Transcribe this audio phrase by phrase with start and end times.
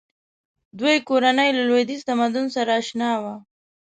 [0.79, 3.35] دوی کورنۍ له لویدیځ تمدن سره اشنا وه.